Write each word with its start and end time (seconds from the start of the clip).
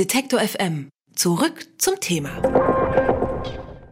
Detektor 0.00 0.40
FM. 0.40 0.88
Zurück 1.14 1.66
zum 1.76 2.00
Thema. 2.00 2.30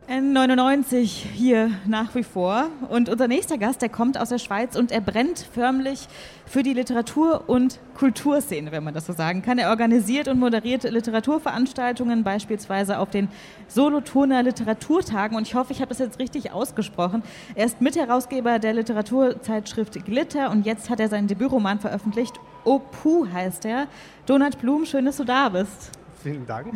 N99 0.09 1.03
hier 1.35 1.71
nach 1.85 2.15
wie 2.15 2.23
vor. 2.23 2.71
Und 2.89 3.11
unser 3.11 3.29
nächster 3.29 3.59
Gast, 3.59 3.83
der 3.83 3.91
kommt 3.91 4.19
aus 4.19 4.31
der 4.31 4.39
Schweiz 4.39 4.75
und 4.75 4.91
er 4.91 5.03
brennt 5.03 5.47
förmlich 5.53 6.09
für 6.47 6.63
die 6.63 6.73
Literatur- 6.73 7.45
und 7.47 7.79
Kulturszene, 7.95 8.73
wenn 8.73 8.85
man 8.85 8.95
das 8.95 9.05
so 9.05 9.13
sagen 9.13 9.43
kann. 9.43 9.59
Er 9.59 9.69
organisiert 9.69 10.29
und 10.29 10.39
moderiert 10.39 10.85
Literaturveranstaltungen, 10.85 12.25
beispielsweise 12.25 13.01
auf 13.01 13.11
den 13.11 13.29
Solothurner 13.67 14.43
Literaturtagen. 14.43 15.37
Und 15.37 15.47
ich 15.47 15.55
hoffe, 15.55 15.75
ich 15.75 15.83
habe 15.83 15.91
das 15.91 15.99
jetzt 15.99 16.19
richtig 16.19 16.53
ausgesprochen. 16.53 17.23
Er 17.55 17.67
ist 17.67 17.83
Mitherausgeber 17.83 18.59
der 18.59 18.73
Literaturzeitschrift 18.73 20.07
Glitter 20.07 20.51
und 20.53 20.65
jetzt 20.65 20.89
hat 20.89 21.01
er 21.01 21.09
seinen 21.09 21.29
Debütroman 21.29 21.81
veröffentlicht. 21.81 22.41
Opu 22.65 23.27
heißt 23.31 23.67
er. 23.67 23.89
Donat 24.25 24.59
Blum, 24.59 24.87
schön, 24.87 25.05
dass 25.05 25.19
du 25.19 25.25
da 25.25 25.51
bist. 25.51 25.98
Vielen 26.23 26.47
Dank. 26.47 26.75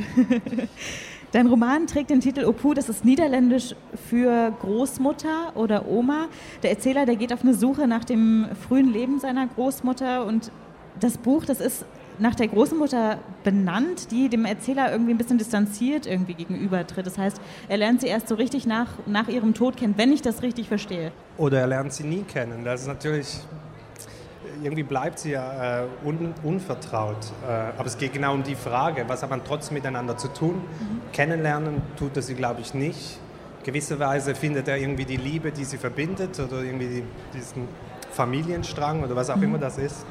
Dein 1.32 1.46
Roman 1.46 1.86
trägt 1.86 2.10
den 2.10 2.20
Titel 2.20 2.44
Opu, 2.44 2.74
das 2.74 2.88
ist 2.88 3.04
niederländisch 3.04 3.74
für 4.08 4.52
Großmutter 4.60 5.56
oder 5.56 5.88
Oma. 5.88 6.28
Der 6.62 6.70
Erzähler, 6.70 7.06
der 7.06 7.16
geht 7.16 7.32
auf 7.32 7.42
eine 7.42 7.54
Suche 7.54 7.88
nach 7.88 8.04
dem 8.04 8.46
frühen 8.68 8.92
Leben 8.92 9.18
seiner 9.18 9.46
Großmutter 9.46 10.26
und 10.26 10.52
das 11.00 11.16
Buch, 11.16 11.44
das 11.44 11.60
ist 11.60 11.86
nach 12.18 12.34
der 12.34 12.48
Großmutter 12.48 13.18
benannt, 13.42 14.10
die 14.10 14.28
dem 14.28 14.44
Erzähler 14.44 14.92
irgendwie 14.92 15.12
ein 15.14 15.18
bisschen 15.18 15.38
distanziert 15.38 16.06
irgendwie 16.06 16.34
gegenübertritt. 16.34 17.06
Das 17.06 17.18
heißt, 17.18 17.40
er 17.68 17.76
lernt 17.78 18.02
sie 18.02 18.08
erst 18.08 18.28
so 18.28 18.34
richtig 18.34 18.66
nach, 18.66 18.88
nach 19.06 19.28
ihrem 19.28 19.54
Tod 19.54 19.76
kennen, 19.76 19.94
wenn 19.96 20.12
ich 20.12 20.22
das 20.22 20.42
richtig 20.42 20.68
verstehe. 20.68 21.12
Oder 21.38 21.60
er 21.60 21.66
lernt 21.66 21.92
sie 21.92 22.04
nie 22.04 22.22
kennen. 22.22 22.64
Das 22.64 22.82
ist 22.82 22.86
natürlich 22.86 23.40
irgendwie 24.62 24.82
bleibt 24.82 25.18
sie 25.18 25.32
ja 25.32 25.82
äh, 25.82 25.86
un, 26.04 26.34
unvertraut. 26.42 27.16
Äh, 27.46 27.52
aber 27.78 27.86
es 27.86 27.98
geht 27.98 28.12
genau 28.12 28.34
um 28.34 28.42
die 28.42 28.54
Frage, 28.54 29.04
was 29.08 29.22
hat 29.22 29.30
man 29.30 29.42
trotzdem 29.44 29.74
miteinander 29.74 30.16
zu 30.16 30.28
tun? 30.28 30.54
Mhm. 30.54 31.00
Kennenlernen 31.12 31.82
tut 31.96 32.16
er 32.16 32.22
sie, 32.22 32.34
glaube 32.34 32.60
ich, 32.60 32.74
nicht. 32.74 33.18
Gewisserweise 33.64 34.34
findet 34.34 34.68
er 34.68 34.78
irgendwie 34.78 35.04
die 35.04 35.16
Liebe, 35.16 35.52
die 35.52 35.64
sie 35.64 35.78
verbindet 35.78 36.38
oder 36.40 36.62
irgendwie 36.62 36.88
die, 36.88 37.04
diesen 37.32 37.68
Familienstrang 38.12 39.02
oder 39.02 39.14
was 39.14 39.30
auch 39.30 39.36
mhm. 39.36 39.44
immer 39.44 39.58
das 39.58 39.78
ist. 39.78 40.04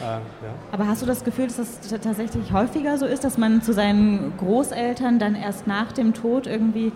Äh, 0.00 0.14
ja. 0.14 0.20
Aber 0.72 0.86
hast 0.88 1.02
du 1.02 1.06
das 1.06 1.24
Gefühl, 1.24 1.46
dass 1.46 1.56
das 1.56 2.00
tatsächlich 2.00 2.52
häufiger 2.52 2.98
so 2.98 3.06
ist, 3.06 3.24
dass 3.24 3.38
man 3.38 3.62
zu 3.62 3.72
seinen 3.72 4.36
Großeltern 4.38 5.18
dann 5.18 5.34
erst 5.34 5.66
nach 5.66 5.92
dem 5.92 6.14
Tod 6.14 6.46
irgendwie 6.46 6.92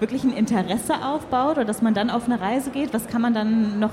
wirklich 0.00 0.24
ein 0.24 0.32
Interesse 0.32 1.04
aufbaut 1.04 1.56
oder 1.56 1.64
dass 1.64 1.80
man 1.80 1.94
dann 1.94 2.10
auf 2.10 2.26
eine 2.26 2.40
Reise 2.40 2.70
geht? 2.70 2.92
Was 2.92 3.06
kann 3.06 3.22
man 3.22 3.32
dann 3.32 3.78
noch 3.78 3.92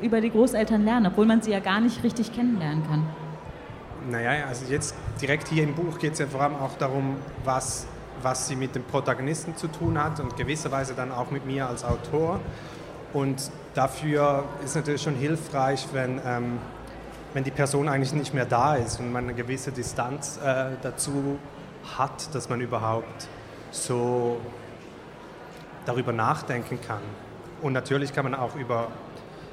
über 0.00 0.20
die 0.20 0.30
Großeltern 0.30 0.84
lernen, 0.84 1.06
obwohl 1.06 1.26
man 1.26 1.42
sie 1.42 1.50
ja 1.50 1.60
gar 1.60 1.80
nicht 1.80 2.02
richtig 2.02 2.32
kennenlernen 2.32 2.86
kann? 2.86 3.06
Naja, 4.10 4.46
also 4.46 4.64
jetzt 4.70 4.94
direkt 5.20 5.48
hier 5.48 5.64
im 5.64 5.74
Buch 5.74 5.98
geht 5.98 6.14
es 6.14 6.18
ja 6.18 6.26
vor 6.26 6.40
allem 6.40 6.56
auch 6.56 6.76
darum, 6.78 7.16
was, 7.44 7.86
was 8.22 8.48
sie 8.48 8.56
mit 8.56 8.74
dem 8.74 8.84
Protagonisten 8.84 9.56
zu 9.56 9.68
tun 9.68 10.02
hat 10.02 10.20
und 10.20 10.36
gewisserweise 10.36 10.94
dann 10.94 11.12
auch 11.12 11.30
mit 11.30 11.46
mir 11.46 11.68
als 11.68 11.84
Autor. 11.84 12.40
Und 13.12 13.50
dafür 13.74 14.44
ist 14.64 14.76
natürlich 14.76 15.02
schon 15.02 15.14
hilfreich, 15.14 15.88
wenn, 15.92 16.20
ähm, 16.24 16.58
wenn 17.34 17.44
die 17.44 17.50
Person 17.50 17.88
eigentlich 17.88 18.12
nicht 18.12 18.34
mehr 18.34 18.46
da 18.46 18.76
ist 18.76 19.00
und 19.00 19.12
man 19.12 19.24
eine 19.24 19.34
gewisse 19.34 19.72
Distanz 19.72 20.38
äh, 20.44 20.66
dazu 20.82 21.38
hat, 21.96 22.34
dass 22.34 22.48
man 22.48 22.60
überhaupt 22.60 23.28
so 23.70 24.38
darüber 25.86 26.12
nachdenken 26.12 26.78
kann. 26.80 27.02
Und 27.62 27.72
natürlich 27.72 28.12
kann 28.12 28.24
man 28.24 28.34
auch 28.34 28.54
über 28.56 28.88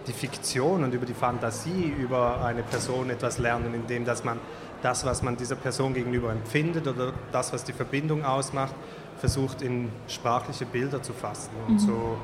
die 0.07 0.13
Fiktion 0.13 0.83
und 0.83 0.93
über 0.93 1.05
die 1.05 1.13
Fantasie 1.13 1.93
über 1.99 2.43
eine 2.43 2.63
Person 2.63 3.09
etwas 3.09 3.37
lernen, 3.37 3.73
indem 3.73 4.05
dass 4.05 4.23
man 4.23 4.39
das, 4.81 5.05
was 5.05 5.23
man 5.23 5.35
dieser 5.35 5.55
Person 5.55 5.93
gegenüber 5.93 6.31
empfindet 6.31 6.87
oder 6.87 7.13
das, 7.31 7.53
was 7.53 7.63
die 7.63 7.73
Verbindung 7.73 8.23
ausmacht, 8.23 8.75
versucht 9.17 9.61
in 9.61 9.89
sprachliche 10.07 10.65
Bilder 10.65 11.01
zu 11.01 11.13
fassen. 11.13 11.51
Und 11.67 11.75
mhm. 11.75 11.79
so 11.79 12.17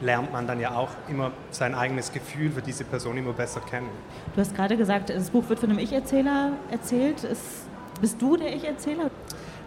lernt 0.00 0.32
man 0.32 0.46
dann 0.46 0.60
ja 0.60 0.74
auch 0.74 0.90
immer 1.08 1.32
sein 1.50 1.74
eigenes 1.74 2.12
Gefühl 2.12 2.52
für 2.52 2.62
diese 2.62 2.84
Person 2.84 3.16
immer 3.16 3.32
besser 3.32 3.60
kennen. 3.60 3.88
Du 4.34 4.40
hast 4.40 4.54
gerade 4.54 4.76
gesagt, 4.76 5.10
das 5.10 5.30
Buch 5.30 5.48
wird 5.48 5.58
von 5.58 5.70
einem 5.70 5.78
Ich-Erzähler 5.78 6.52
erzählt. 6.70 7.24
Ist, 7.24 7.66
bist 8.00 8.20
du 8.20 8.36
der 8.36 8.54
Ich-Erzähler? 8.54 9.10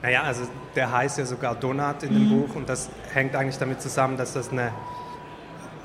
Naja, 0.02 0.24
also 0.24 0.44
der 0.76 0.92
heißt 0.92 1.18
ja 1.18 1.26
sogar 1.26 1.56
Donat 1.56 2.04
in 2.04 2.14
dem 2.14 2.30
mhm. 2.30 2.42
Buch 2.42 2.56
und 2.56 2.70
das 2.70 2.90
hängt 3.14 3.36
eigentlich 3.36 3.58
damit 3.58 3.82
zusammen, 3.82 4.18
dass 4.18 4.34
das 4.34 4.52
eine 4.52 4.72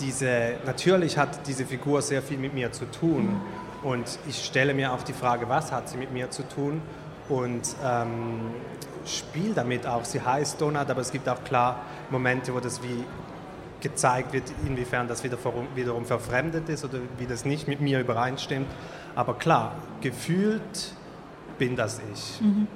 diese, 0.00 0.54
natürlich 0.66 1.18
hat 1.18 1.46
diese 1.46 1.64
Figur 1.66 2.02
sehr 2.02 2.22
viel 2.22 2.38
mit 2.38 2.54
mir 2.54 2.72
zu 2.72 2.90
tun. 2.90 3.40
Und 3.82 4.18
ich 4.28 4.44
stelle 4.44 4.74
mir 4.74 4.92
auch 4.92 5.02
die 5.02 5.12
Frage, 5.12 5.48
was 5.48 5.70
hat 5.70 5.88
sie 5.88 5.98
mit 5.98 6.12
mir 6.12 6.30
zu 6.30 6.42
tun? 6.48 6.80
Und 7.28 7.76
ähm, 7.84 8.40
spiele 9.06 9.54
damit 9.54 9.86
auch. 9.86 10.04
Sie 10.04 10.20
heißt 10.20 10.60
Donut, 10.60 10.90
aber 10.90 11.00
es 11.00 11.12
gibt 11.12 11.28
auch 11.28 11.42
klar 11.44 11.82
Momente, 12.10 12.54
wo 12.54 12.60
das 12.60 12.82
wie 12.82 13.04
gezeigt 13.80 14.32
wird, 14.32 14.44
inwiefern 14.66 15.08
das 15.08 15.22
wiederum, 15.24 15.68
wiederum 15.74 16.06
verfremdet 16.06 16.68
ist 16.70 16.84
oder 16.84 16.98
wie 17.18 17.26
das 17.26 17.44
nicht 17.44 17.68
mit 17.68 17.82
mir 17.82 18.00
übereinstimmt. 18.00 18.66
Aber 19.14 19.34
klar, 19.34 19.76
gefühlt 20.00 20.94
bin 21.58 21.76
das 21.76 22.00
ich. 22.12 22.40
Mhm. 22.40 22.66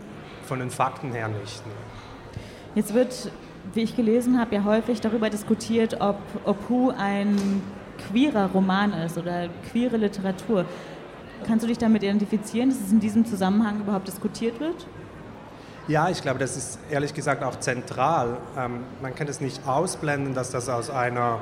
Von 0.47 0.61
den 0.61 0.71
Fakten 0.71 1.13
her 1.13 1.29
nicht. 1.29 1.63
Jetzt 2.75 2.95
wird 2.95 3.31
wie 3.75 3.83
ich 3.83 3.97
gelesen 3.97 4.39
habe, 4.39 4.55
ja 4.55 4.65
häufig 4.65 5.01
darüber 5.01 5.31
diskutiert, 5.31 6.01
ob 6.01 6.17
Opu 6.45 6.91
ein 6.91 7.63
queerer 8.11 8.51
Roman 8.51 8.93
ist 8.93 9.19
oder 9.19 9.49
queere 9.71 9.97
Literatur. 9.97 10.65
Kannst 11.47 11.65
du 11.65 11.69
dich 11.69 11.79
damit 11.79 12.03
identifizieren, 12.03 12.71
dass 12.71 12.81
es 12.81 12.93
in 12.93 13.01
diesem 13.01 13.25
Zusammenhang 13.25 13.81
überhaupt 13.81 14.09
diskutiert 14.09 14.61
wird? 14.61 14.87
Ja, 15.87 16.11
ich 16.11 16.21
glaube, 16.21 16.39
das 16.39 16.57
ist 16.57 16.79
ehrlich 16.91 17.15
gesagt 17.15 17.43
auch 17.43 17.59
zentral. 17.61 18.37
Ähm, 18.59 18.81
man 19.01 19.15
kann 19.15 19.27
es 19.27 19.41
nicht 19.41 19.67
ausblenden, 19.67 20.35
dass 20.35 20.51
das 20.51 20.69
aus 20.69 20.91
einer 20.91 21.41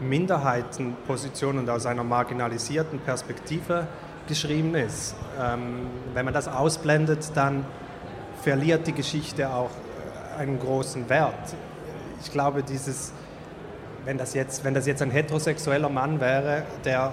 Minderheitenposition 0.00 1.58
und 1.58 1.68
aus 1.68 1.84
einer 1.84 2.04
marginalisierten 2.04 2.98
Perspektive 3.00 3.86
geschrieben 4.26 4.74
ist. 4.74 5.14
Ähm, 5.40 5.86
wenn 6.14 6.24
man 6.24 6.34
das 6.34 6.48
ausblendet, 6.48 7.32
dann 7.34 7.66
verliert 8.42 8.86
die 8.86 8.92
Geschichte 8.92 9.50
auch 9.50 9.70
einen 10.38 10.58
großen 10.58 11.08
Wert. 11.08 11.54
Ich 12.22 12.32
glaube, 12.32 12.62
dieses, 12.62 13.12
wenn, 14.04 14.18
das 14.18 14.34
jetzt, 14.34 14.64
wenn 14.64 14.74
das 14.74 14.86
jetzt 14.86 15.02
ein 15.02 15.10
heterosexueller 15.10 15.88
Mann 15.88 16.20
wäre, 16.20 16.62
der, 16.84 17.12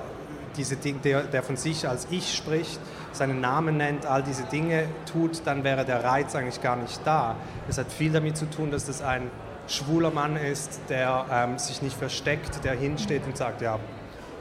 diese 0.57 0.77
Dinge, 0.77 0.99
der, 0.99 1.23
der 1.23 1.43
von 1.43 1.57
sich 1.57 1.87
als 1.87 2.07
Ich 2.09 2.33
spricht, 2.35 2.79
seinen 3.11 3.41
Namen 3.41 3.77
nennt, 3.77 4.05
all 4.05 4.23
diese 4.23 4.43
Dinge 4.43 4.85
tut, 5.11 5.41
dann 5.45 5.63
wäre 5.63 5.85
der 5.85 6.03
Reiz 6.03 6.35
eigentlich 6.35 6.61
gar 6.61 6.75
nicht 6.75 7.01
da. 7.05 7.35
Es 7.67 7.77
hat 7.77 7.91
viel 7.91 8.11
damit 8.11 8.37
zu 8.37 8.49
tun, 8.49 8.71
dass 8.71 8.85
das 8.85 9.01
ein 9.01 9.29
schwuler 9.67 10.11
Mann 10.11 10.35
ist, 10.35 10.79
der 10.89 11.25
ähm, 11.31 11.57
sich 11.57 11.81
nicht 11.81 11.97
versteckt, 11.97 12.63
der 12.63 12.73
hinsteht 12.73 13.25
und 13.25 13.35
sagt, 13.35 13.61
ja, 13.61 13.79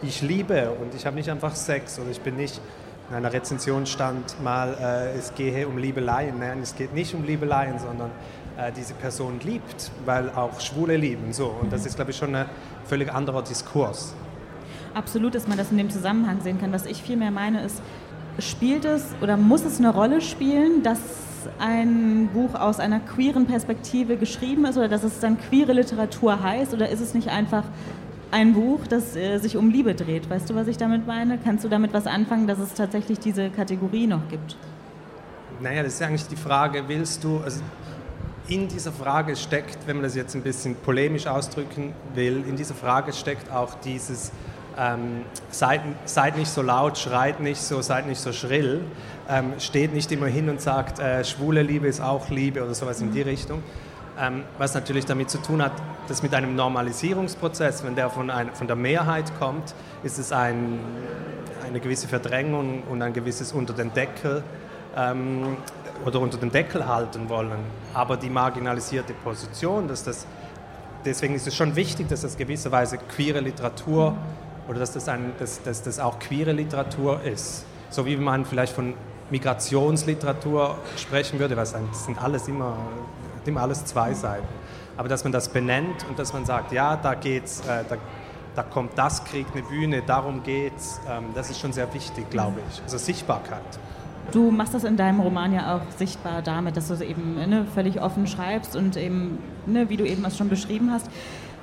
ich 0.02 0.22
liebe 0.22 0.70
und 0.70 0.94
ich 0.94 1.06
habe 1.06 1.16
nicht 1.16 1.30
einfach 1.30 1.54
Sex 1.54 1.98
oder 1.98 2.10
ich 2.10 2.20
bin 2.20 2.36
nicht, 2.36 2.60
in 3.10 3.16
einer 3.16 3.32
Rezension 3.32 3.86
stand 3.86 4.42
mal, 4.42 4.76
äh, 4.80 5.18
es 5.18 5.34
gehe 5.34 5.68
um 5.68 5.76
Liebeleien. 5.76 6.38
Nein, 6.38 6.60
es 6.62 6.74
geht 6.74 6.94
nicht 6.94 7.14
um 7.14 7.24
Liebeleien, 7.24 7.78
sondern 7.78 8.10
äh, 8.56 8.72
diese 8.72 8.94
Person 8.94 9.40
liebt, 9.42 9.90
weil 10.04 10.30
auch 10.30 10.60
Schwule 10.60 10.96
lieben. 10.96 11.32
So. 11.32 11.54
Und 11.60 11.72
das 11.72 11.86
ist, 11.86 11.96
glaube 11.96 12.12
ich, 12.12 12.16
schon 12.16 12.34
ein 12.34 12.46
völlig 12.84 13.12
anderer 13.12 13.42
Diskurs. 13.42 14.14
Absolut, 14.94 15.34
dass 15.34 15.48
man 15.48 15.58
das 15.58 15.70
in 15.70 15.78
dem 15.78 15.90
Zusammenhang 15.90 16.40
sehen 16.40 16.60
kann. 16.60 16.72
Was 16.72 16.86
ich 16.86 17.02
vielmehr 17.02 17.30
meine, 17.30 17.62
ist, 17.62 17.82
spielt 18.38 18.84
es 18.84 19.06
oder 19.20 19.36
muss 19.36 19.64
es 19.64 19.78
eine 19.78 19.90
Rolle 19.90 20.20
spielen, 20.20 20.82
dass 20.82 21.00
ein 21.58 22.28
Buch 22.32 22.54
aus 22.54 22.80
einer 22.80 23.00
queeren 23.00 23.46
Perspektive 23.46 24.16
geschrieben 24.16 24.64
ist 24.64 24.76
oder 24.76 24.88
dass 24.88 25.02
es 25.02 25.20
dann 25.20 25.38
queere 25.38 25.72
Literatur 25.72 26.42
heißt 26.42 26.72
oder 26.72 26.88
ist 26.88 27.00
es 27.00 27.14
nicht 27.14 27.28
einfach 27.28 27.64
ein 28.30 28.54
Buch, 28.54 28.86
das 28.88 29.14
äh, 29.14 29.38
sich 29.38 29.56
um 29.56 29.70
Liebe 29.70 29.94
dreht? 29.94 30.28
Weißt 30.30 30.48
du, 30.50 30.54
was 30.54 30.66
ich 30.66 30.76
damit 30.76 31.06
meine? 31.06 31.38
Kannst 31.38 31.64
du 31.64 31.68
damit 31.68 31.92
was 31.92 32.06
anfangen, 32.06 32.46
dass 32.46 32.58
es 32.58 32.74
tatsächlich 32.74 33.18
diese 33.18 33.50
Kategorie 33.50 34.06
noch 34.06 34.28
gibt? 34.28 34.56
Naja, 35.60 35.82
das 35.82 35.94
ist 35.94 36.02
eigentlich 36.02 36.26
die 36.26 36.36
Frage, 36.36 36.84
willst 36.88 37.22
du, 37.22 37.38
also 37.38 37.60
in 38.48 38.68
dieser 38.68 38.92
Frage 38.92 39.36
steckt, 39.36 39.86
wenn 39.86 39.96
man 39.96 40.04
das 40.04 40.14
jetzt 40.14 40.34
ein 40.34 40.42
bisschen 40.42 40.76
polemisch 40.76 41.26
ausdrücken 41.26 41.94
will, 42.14 42.44
in 42.46 42.56
dieser 42.56 42.74
Frage 42.74 43.12
steckt 43.12 43.50
auch 43.50 43.74
dieses 43.84 44.32
ähm, 44.76 45.24
seid, 45.50 45.82
seid, 46.04 46.36
nicht 46.36 46.50
so 46.50 46.62
laut, 46.62 46.98
schreit 46.98 47.40
nicht 47.40 47.60
so, 47.60 47.80
seid 47.80 48.06
nicht 48.06 48.20
so 48.20 48.32
schrill, 48.32 48.82
ähm, 49.28 49.52
steht 49.58 49.94
nicht 49.94 50.10
immer 50.10 50.26
hin 50.26 50.48
und 50.48 50.60
sagt, 50.60 50.98
äh, 50.98 51.24
schwule 51.24 51.62
Liebe 51.62 51.86
ist 51.86 52.00
auch 52.00 52.28
Liebe 52.28 52.62
oder 52.62 52.74
sowas 52.74 53.00
in 53.00 53.12
die 53.12 53.20
mhm. 53.20 53.28
Richtung. 53.28 53.62
Ähm, 54.18 54.44
was 54.58 54.74
natürlich 54.74 55.06
damit 55.06 55.30
zu 55.30 55.38
tun 55.38 55.62
hat, 55.62 55.72
dass 56.06 56.22
mit 56.22 56.34
einem 56.34 56.54
Normalisierungsprozess, 56.54 57.84
wenn 57.84 57.96
der 57.96 58.10
von, 58.10 58.30
ein, 58.30 58.52
von 58.54 58.66
der 58.66 58.76
Mehrheit 58.76 59.32
kommt, 59.38 59.74
ist 60.04 60.18
es 60.18 60.30
ein, 60.30 60.78
eine 61.66 61.80
gewisse 61.80 62.06
Verdrängung 62.06 62.84
und 62.88 63.02
ein 63.02 63.12
gewisses 63.12 63.52
unter 63.52 63.74
den 63.74 63.92
Deckel 63.92 64.44
ähm, 64.96 65.56
oder 66.04 66.20
unter 66.20 66.38
den 66.38 66.50
Deckel 66.50 66.86
halten 66.86 67.28
wollen. 67.28 67.58
Aber 67.92 68.16
die 68.16 68.30
marginalisierte 68.30 69.14
Position, 69.14 69.88
dass 69.88 70.04
das, 70.04 70.26
deswegen 71.04 71.34
ist 71.34 71.46
es 71.46 71.54
schon 71.54 71.76
wichtig, 71.76 72.08
dass 72.08 72.22
das 72.22 72.36
gewisserweise 72.36 72.98
queere 72.98 73.40
Literatur 73.40 74.16
oder 74.68 74.78
dass 74.80 74.92
das, 74.92 75.08
ein, 75.08 75.32
dass, 75.38 75.62
dass 75.62 75.82
das 75.82 75.98
auch 75.98 76.18
queere 76.18 76.52
Literatur 76.52 77.22
ist. 77.22 77.64
So 77.90 78.06
wie 78.06 78.16
man 78.16 78.44
vielleicht 78.44 78.72
von 78.72 78.94
Migrationsliteratur 79.30 80.76
sprechen 80.96 81.38
würde, 81.38 81.56
was 81.56 81.70
sind 81.92 82.22
alles 82.22 82.48
immer, 82.48 82.76
immer 83.46 83.62
alles 83.62 83.84
zwei 83.84 84.12
Seiten. 84.14 84.46
Aber 84.96 85.08
dass 85.08 85.24
man 85.24 85.32
das 85.32 85.48
benennt 85.48 86.04
und 86.08 86.18
dass 86.18 86.32
man 86.32 86.44
sagt, 86.44 86.72
ja, 86.72 86.96
da 86.96 87.14
geht's, 87.14 87.60
äh, 87.60 87.84
da, 87.88 87.96
da 88.54 88.62
kommt 88.62 88.96
das, 88.96 89.24
kriegt 89.24 89.54
eine 89.54 89.64
Bühne, 89.64 90.02
darum 90.02 90.42
geht's, 90.42 91.00
ähm, 91.08 91.26
das 91.34 91.50
ist 91.50 91.60
schon 91.60 91.72
sehr 91.72 91.92
wichtig, 91.94 92.30
glaube 92.30 92.60
ich. 92.70 92.82
Also 92.82 92.98
Sichtbarkeit. 92.98 93.62
Du 94.32 94.50
machst 94.50 94.74
das 94.74 94.84
in 94.84 94.96
deinem 94.96 95.20
Roman 95.20 95.52
ja 95.52 95.76
auch 95.76 95.90
sichtbar 95.96 96.42
damit, 96.42 96.76
dass 96.76 96.88
du 96.88 96.94
es 96.94 97.00
eben 97.00 97.36
ne, 97.48 97.66
völlig 97.74 98.00
offen 98.00 98.26
schreibst 98.26 98.74
und 98.74 98.96
eben, 98.96 99.38
ne, 99.66 99.88
wie 99.88 99.96
du 99.96 100.04
eben 100.04 100.24
es 100.24 100.36
schon 100.36 100.48
beschrieben 100.48 100.90
hast. 100.90 101.08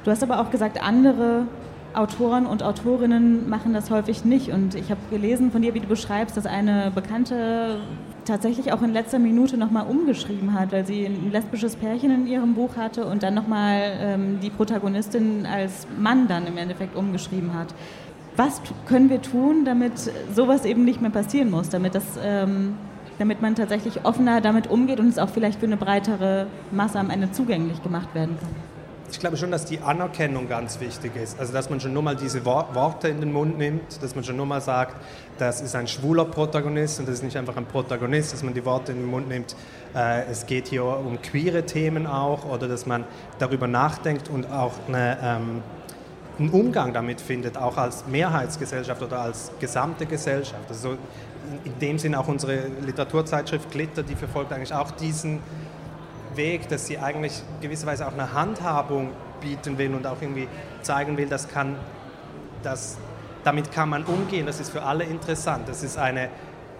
Du 0.04 0.12
hast 0.12 0.24
aber 0.24 0.40
auch 0.40 0.52
gesagt, 0.52 0.82
andere 0.82 1.46
Autoren 1.94 2.46
und 2.46 2.64
Autorinnen 2.64 3.50
machen 3.50 3.74
das 3.74 3.92
häufig 3.92 4.24
nicht. 4.24 4.50
Und 4.50 4.76
ich 4.76 4.90
habe 4.90 5.02
gelesen 5.10 5.52
von 5.52 5.62
dir, 5.62 5.74
wie 5.74 5.80
du 5.80 5.88
beschreibst, 5.88 6.38
dass 6.38 6.46
eine 6.46 6.92
Bekannte 6.94 7.78
tatsächlich 8.26 8.72
auch 8.72 8.82
in 8.82 8.94
letzter 8.94 9.20
Minute 9.20 9.58
nochmal 9.58 9.88
umgeschrieben 9.88 10.54
hat, 10.54 10.72
weil 10.72 10.86
sie 10.86 11.06
ein 11.06 11.32
lesbisches 11.32 11.76
Pärchen 11.76 12.12
in 12.12 12.28
ihrem 12.28 12.54
Buch 12.54 12.78
hatte 12.78 13.06
und 13.06 13.24
dann 13.24 13.34
nochmal 13.34 13.82
ähm, 14.00 14.40
die 14.42 14.50
Protagonistin 14.50 15.46
als 15.46 15.88
Mann 16.00 16.28
dann 16.28 16.48
im 16.48 16.58
Endeffekt 16.58 16.96
umgeschrieben 16.96 17.54
hat. 17.54 17.74
Was 18.44 18.60
können 18.88 19.12
wir 19.12 19.22
tun, 19.22 19.66
damit 19.66 19.94
sowas 20.34 20.66
eben 20.66 20.84
nicht 20.84 21.00
mehr 21.00 21.12
passieren 21.12 21.52
muss, 21.52 21.70
damit, 21.70 21.94
das, 21.94 22.04
ähm, 22.24 22.76
damit 23.20 23.40
man 23.40 23.54
tatsächlich 23.54 24.04
offener 24.04 24.42
damit 24.42 24.66
umgeht 24.66 25.00
und 25.00 25.10
es 25.10 25.20
auch 25.20 25.30
vielleicht 25.30 25.60
für 25.60 25.68
eine 25.68 25.78
breitere 25.78 26.48
Masse 26.72 26.98
am 26.98 27.12
Ende 27.12 27.32
zugänglich 27.32 27.84
gemacht 27.84 28.16
werden 28.16 28.40
kann? 28.40 28.50
Ich 29.12 29.20
glaube 29.20 29.38
schon, 29.38 29.52
dass 29.52 29.66
die 29.66 29.80
Anerkennung 29.82 30.50
ganz 30.50 30.80
wichtig 30.80 31.16
ist. 31.18 31.40
Also, 31.40 31.54
dass 31.54 31.70
man 31.70 31.80
schon 31.80 31.94
nur 31.94 32.02
mal 32.02 32.16
diese 32.16 32.44
Worte 32.44 33.10
in 33.10 33.20
den 33.20 33.32
Mund 33.32 33.60
nimmt, 33.60 34.02
dass 34.02 34.16
man 34.16 34.24
schon 34.24 34.38
nur 34.38 34.48
mal 34.48 34.62
sagt, 34.62 34.96
das 35.38 35.62
ist 35.62 35.76
ein 35.76 35.86
schwuler 35.86 36.26
Protagonist 36.26 37.00
und 37.00 37.08
das 37.08 37.16
ist 37.16 37.24
nicht 37.24 37.38
einfach 37.38 37.58
ein 37.58 37.66
Protagonist, 37.68 38.34
dass 38.34 38.42
man 38.42 38.56
die 38.56 38.66
Worte 38.66 38.92
in 38.94 39.00
den 39.00 39.08
Mund 39.08 39.28
nimmt, 39.28 39.56
äh, 39.94 40.24
es 40.32 40.48
geht 40.48 40.70
hier 40.70 40.84
um 40.84 41.22
queere 41.22 41.64
Themen 41.64 42.08
auch 42.08 42.46
oder 42.46 42.68
dass 42.68 42.88
man 42.88 43.04
darüber 43.38 43.68
nachdenkt 43.68 44.30
und 44.30 44.50
auch 44.50 44.74
eine, 44.88 45.18
ähm, 45.22 45.62
einen 46.42 46.50
Umgang 46.52 46.94
damit 46.94 47.22
findet, 47.22 47.58
auch 47.58 47.78
als 47.78 48.06
Mehrheitsgesellschaft 48.08 49.02
oder 49.02 49.22
als 49.22 49.52
gesamte 49.60 50.06
Gesellschaft. 50.06 50.66
Also 50.70 50.98
in, 51.64 51.80
dem 51.80 52.00
Sinn 52.00 52.16
auch 52.16 52.28
unsere 52.28 52.68
Literaturzeitschrift 52.86 53.72
Glitter, 53.72 54.04
die 54.04 54.16
verfolgt 54.16 54.52
eigentlich 54.52 54.74
auch 54.74 54.92
diesen 54.92 55.40
Weg, 56.36 56.70
dass 56.70 56.88
sie 56.88 56.98
eigentlich 56.98 57.44
gewisserweise 57.62 58.08
auch 58.08 58.14
eine 58.14 58.34
Handhabung 58.34 59.10
bieten 59.42 59.78
will 59.78 59.94
und 59.94 60.06
auch 60.08 60.22
irgendwie 60.22 60.48
zeigen 60.82 61.18
will, 61.18 61.28
das 61.28 61.48
kann, 61.48 61.76
das, 62.64 62.98
damit 63.44 63.72
kann 63.72 63.90
man 63.90 64.04
umgehen, 64.04 64.46
das 64.46 64.60
ist 64.60 64.72
für 64.72 64.84
alle 64.84 65.04
interessant. 65.04 65.68
Das 65.68 65.84
ist 65.84 65.98
eine, 65.98 66.30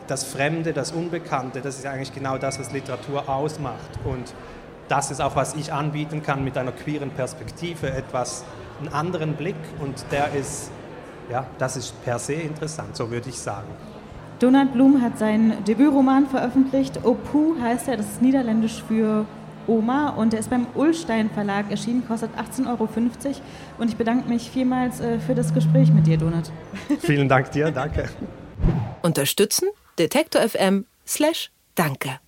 das 0.08 0.24
Fremde, 0.24 0.74
das 0.74 0.92
Unbekannte, 0.92 1.62
das 1.62 1.78
ist 1.78 1.86
eigentlich 1.86 2.14
genau 2.14 2.38
das, 2.38 2.60
was 2.60 2.72
Literatur 2.72 3.28
ausmacht. 3.28 4.00
Und 4.06 4.34
das 4.88 5.12
ist 5.12 5.22
auch, 5.22 5.36
was 5.36 5.56
ich 5.56 5.74
anbieten 5.74 6.24
kann 6.24 6.44
mit 6.44 6.58
einer 6.58 6.72
queeren 6.72 7.12
Perspektive, 7.12 7.92
etwas, 7.92 8.44
einen 8.82 8.94
anderen 8.94 9.34
Blick 9.34 9.56
und 9.80 10.06
der 10.12 10.34
ist, 10.34 10.72
ja, 11.30 11.46
das 11.58 11.78
ist 11.78 12.04
per 12.04 12.20
se 12.20 12.34
interessant, 12.34 12.96
so 12.96 13.10
würde 13.10 13.30
ich 13.30 13.40
sagen. 13.40 13.68
Donald 14.40 14.74
Blum 14.74 15.02
hat 15.02 15.20
seinen 15.20 15.64
Debütroman 15.66 16.28
veröffentlicht. 16.28 17.06
Opu 17.06 17.56
heißt 17.62 17.88
er, 17.88 17.98
das 17.98 18.08
ist 18.08 18.22
niederländisch 18.22 18.84
für 18.88 19.26
Oma 19.68 20.10
und 20.10 20.34
der 20.34 20.40
ist 20.40 20.50
beim 20.50 20.66
Ullstein 20.74 21.30
Verlag 21.30 21.70
erschienen, 21.70 22.04
kostet 22.08 22.32
18,50 22.36 22.68
Euro. 22.68 22.90
Und 23.78 23.90
ich 23.90 23.98
bedanke 23.98 24.28
mich 24.28 24.50
vielmals 24.50 25.00
äh, 25.00 25.20
für 25.20 25.36
das 25.36 25.54
Gespräch 25.54 25.92
mit 25.92 26.08
dir, 26.08 26.18
Donat. 26.18 26.52
Vielen 27.00 27.30
Dank 27.30 27.52
dir, 27.52 27.70
danke. 27.70 28.10
Unterstützen 29.04 29.70
Detektor 30.00 30.42
FM 30.42 30.86
slash 31.06 31.52
Danke. 31.76 32.22